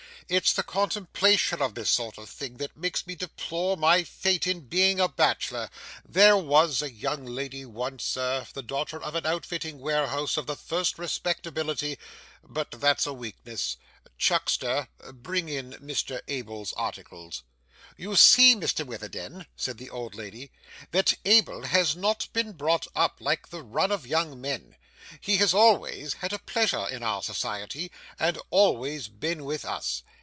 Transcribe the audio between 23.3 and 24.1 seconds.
the run of